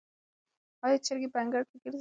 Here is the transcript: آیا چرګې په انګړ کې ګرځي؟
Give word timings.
آیا 0.85 0.97
چرګې 1.05 1.27
په 1.33 1.37
انګړ 1.43 1.61
کې 1.69 1.75
ګرځي؟ 1.83 1.89